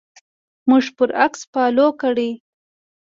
موږ 0.69 0.85
پر 0.97 1.09
اکس 1.25 1.41
فالو 1.51 1.87
کړئ 2.01 2.31